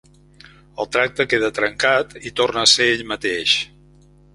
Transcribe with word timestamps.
El 0.83 0.89
tracte 0.95 1.27
queda 1.35 1.51
trencat, 1.59 2.19
i 2.31 2.35
torna 2.43 2.67
a 2.67 2.75
ser 2.77 2.93
ell 2.97 3.09
mateix. 3.15 3.61